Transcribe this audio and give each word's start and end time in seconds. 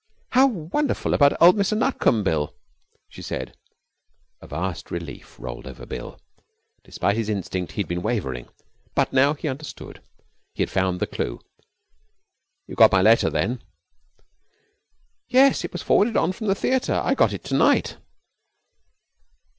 'How 0.31 0.47
wonderful 0.47 1.13
about 1.13 1.39
old 1.39 1.55
Mr 1.55 1.77
Nutcombe, 1.77 2.23
Bill!' 2.23 2.55
she 3.07 3.21
said. 3.21 3.55
A 4.41 4.47
vast 4.47 4.89
relief 4.89 5.39
rolled 5.39 5.67
over 5.67 5.85
Bill. 5.85 6.19
Despite 6.83 7.15
his 7.15 7.29
instinct, 7.29 7.73
he 7.73 7.81
had 7.81 7.87
been 7.87 8.01
wavering. 8.01 8.49
But 8.95 9.13
now 9.13 9.35
he 9.35 9.47
understood. 9.47 10.01
He 10.55 10.63
had 10.63 10.71
found 10.71 11.01
the 11.01 11.05
clue. 11.05 11.39
'You 12.65 12.73
got 12.73 12.91
my 12.91 13.03
letter, 13.03 13.29
then?' 13.29 13.61
'Yes; 15.27 15.63
it 15.63 15.71
was 15.71 15.83
forwarded 15.83 16.17
on 16.17 16.31
from 16.31 16.47
the 16.47 16.55
theatre. 16.55 16.99
I 17.03 17.13
got 17.13 17.31
it 17.31 17.43
to 17.43 17.55
night.' 17.55 17.97